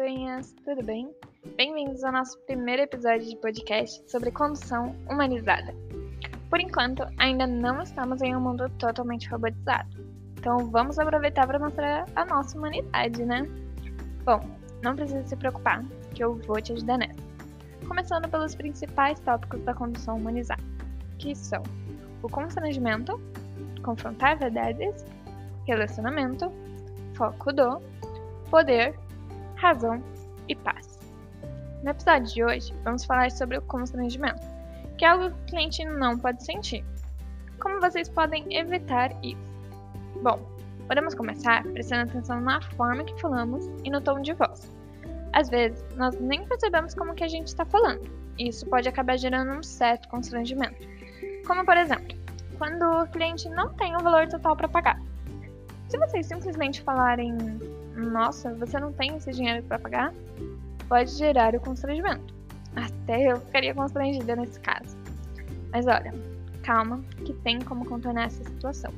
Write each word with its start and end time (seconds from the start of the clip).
pessoinhas, 0.00 0.54
tudo 0.64 0.82
bem? 0.82 1.14
Bem-vindos 1.58 2.02
ao 2.02 2.10
nosso 2.10 2.38
primeiro 2.46 2.80
episódio 2.80 3.28
de 3.28 3.36
podcast 3.36 4.02
sobre 4.10 4.30
condução 4.30 4.96
humanizada. 5.10 5.74
Por 6.48 6.58
enquanto, 6.58 7.06
ainda 7.18 7.46
não 7.46 7.82
estamos 7.82 8.22
em 8.22 8.34
um 8.34 8.40
mundo 8.40 8.66
totalmente 8.78 9.28
robotizado, 9.28 9.90
então 10.38 10.70
vamos 10.70 10.98
aproveitar 10.98 11.46
para 11.46 11.58
mostrar 11.58 12.06
a 12.16 12.24
nossa 12.24 12.56
humanidade, 12.56 13.22
né? 13.26 13.42
Bom, 14.24 14.40
não 14.82 14.96
precisa 14.96 15.22
se 15.22 15.36
preocupar, 15.36 15.84
que 16.14 16.24
eu 16.24 16.36
vou 16.46 16.58
te 16.62 16.72
ajudar 16.72 16.96
nessa. 16.96 17.20
Começando 17.86 18.26
pelos 18.26 18.54
principais 18.54 19.20
tópicos 19.20 19.60
da 19.64 19.74
condução 19.74 20.16
humanizada, 20.16 20.62
que 21.18 21.34
são 21.34 21.62
o 22.22 22.28
constrangimento, 22.30 23.20
confrontar 23.84 24.38
verdades, 24.38 25.04
relacionamento, 25.66 26.50
foco 27.14 27.52
do, 27.52 27.82
poder, 28.50 28.94
razão 29.60 30.02
e 30.48 30.56
paz. 30.56 30.98
No 31.82 31.90
episódio 31.90 32.32
de 32.32 32.44
hoje, 32.44 32.74
vamos 32.82 33.04
falar 33.04 33.30
sobre 33.30 33.58
o 33.58 33.62
constrangimento, 33.62 34.40
que 34.96 35.04
é 35.04 35.08
algo 35.08 35.30
que 35.30 35.34
o 35.34 35.46
cliente 35.46 35.84
não 35.84 36.18
pode 36.18 36.42
sentir. 36.42 36.84
Como 37.60 37.78
vocês 37.78 38.08
podem 38.08 38.44
evitar 38.56 39.12
isso? 39.22 39.38
Bom, 40.22 40.40
podemos 40.86 41.14
começar 41.14 41.62
prestando 41.62 42.10
atenção 42.10 42.40
na 42.40 42.60
forma 42.72 43.04
que 43.04 43.20
falamos 43.20 43.66
e 43.84 43.90
no 43.90 44.00
tom 44.00 44.22
de 44.22 44.32
voz. 44.32 44.72
Às 45.34 45.50
vezes, 45.50 45.84
nós 45.96 46.18
nem 46.18 46.44
percebemos 46.46 46.94
como 46.94 47.14
que 47.14 47.22
a 47.22 47.28
gente 47.28 47.48
está 47.48 47.64
falando, 47.66 48.10
e 48.38 48.48
isso 48.48 48.66
pode 48.66 48.88
acabar 48.88 49.18
gerando 49.18 49.52
um 49.52 49.62
certo 49.62 50.08
constrangimento. 50.08 50.88
Como, 51.46 51.64
por 51.66 51.76
exemplo, 51.76 52.16
quando 52.56 52.82
o 52.82 53.06
cliente 53.08 53.48
não 53.50 53.72
tem 53.74 53.94
o 53.94 54.00
valor 54.00 54.26
total 54.28 54.56
para 54.56 54.68
pagar. 54.68 55.00
Se 55.88 55.98
vocês 55.98 56.26
simplesmente 56.26 56.82
falarem, 56.82 57.36
nossa, 57.96 58.54
você 58.54 58.78
não 58.78 58.92
tem 58.92 59.16
esse 59.16 59.30
dinheiro 59.32 59.62
para 59.64 59.78
pagar, 59.78 60.14
pode 60.88 61.10
gerar 61.12 61.54
o 61.54 61.60
constrangimento. 61.60 62.34
Até 62.76 63.32
eu 63.32 63.40
ficaria 63.40 63.74
constrangida 63.74 64.36
nesse 64.36 64.60
caso. 64.60 64.96
Mas 65.72 65.86
olha, 65.86 66.12
calma, 66.62 67.02
que 67.24 67.32
tem 67.34 67.60
como 67.60 67.84
contornar 67.84 68.26
essa 68.26 68.44
situação. 68.44 68.92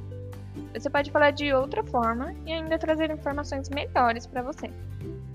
Você 0.75 0.91
pode 0.91 1.11
falar 1.11 1.31
de 1.31 1.53
outra 1.53 1.83
forma 1.83 2.35
e 2.47 2.53
ainda 2.53 2.79
trazer 2.79 3.11
informações 3.11 3.69
melhores 3.71 4.27
para 4.27 4.43
você. 4.43 4.71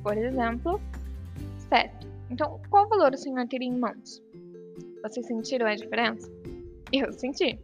Por 0.03 0.17
exemplo, 0.17 0.79
certo. 1.69 2.07
Então, 2.29 2.59
qual 2.69 2.87
valor 2.87 3.13
o 3.13 3.17
senhor 3.17 3.47
teria 3.47 3.67
em 3.67 3.77
mãos? 3.77 4.21
Vocês 5.01 5.25
sentiram 5.25 5.67
a 5.67 5.75
diferença? 5.75 6.29
Eu 6.91 7.11
senti. 7.13 7.59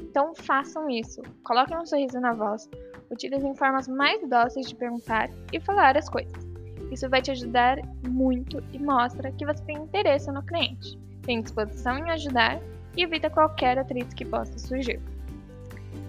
Então 0.00 0.34
façam 0.34 0.88
isso. 0.88 1.22
Coloquem 1.44 1.76
um 1.76 1.86
sorriso 1.86 2.20
na 2.20 2.32
voz, 2.32 2.68
utilizem 3.10 3.54
formas 3.54 3.88
mais 3.88 4.26
dóceis 4.28 4.68
de 4.68 4.74
perguntar 4.74 5.30
e 5.52 5.60
falar 5.60 5.96
as 5.96 6.08
coisas. 6.08 6.46
Isso 6.90 7.08
vai 7.08 7.20
te 7.20 7.30
ajudar 7.30 7.78
muito 8.06 8.62
e 8.72 8.78
mostra 8.78 9.30
que 9.32 9.44
você 9.44 9.62
tem 9.64 9.76
interesse 9.76 10.30
no 10.30 10.42
cliente, 10.42 10.98
tem 11.22 11.42
disposição 11.42 11.98
em 11.98 12.10
ajudar 12.10 12.60
e 12.96 13.02
evita 13.02 13.28
qualquer 13.28 13.78
atrito 13.78 14.14
que 14.16 14.24
possa 14.24 14.58
surgir. 14.58 15.00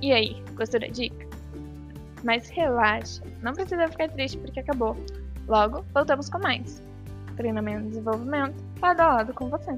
E 0.01 0.13
aí, 0.13 0.41
gostou 0.55 0.79
da 0.79 0.87
dica? 0.87 1.27
Mas 2.23 2.49
relaxa, 2.49 3.21
não 3.41 3.53
precisa 3.53 3.87
ficar 3.87 4.09
triste 4.09 4.37
porque 4.37 4.59
acabou. 4.59 4.95
Logo, 5.47 5.83
voltamos 5.93 6.29
com 6.29 6.39
mais. 6.39 6.81
Treinamento 7.35 7.85
e 7.85 7.89
desenvolvimento 7.89 8.55
lado 8.81 8.99
a 9.01 9.07
lado 9.07 9.33
com 9.33 9.49
você. 9.49 9.77